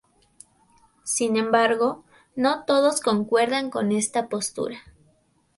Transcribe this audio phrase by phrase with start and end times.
[1.03, 2.03] Sin embargo,
[2.35, 4.79] no todos concuerdan con esta postura.